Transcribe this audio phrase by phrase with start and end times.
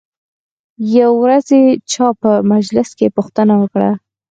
[0.97, 3.89] یوې ورځې چا په مجلس کې پوښتنه وکړه.